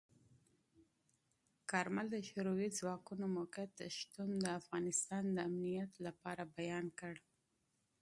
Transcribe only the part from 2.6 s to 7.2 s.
ځواکونو موقت شتون د افغانستان د امنیت لپاره بیان کړ.